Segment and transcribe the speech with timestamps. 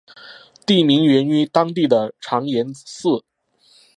[0.65, 3.23] 地名源自于当地的长延寺。